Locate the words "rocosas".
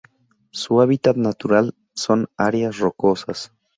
2.79-3.51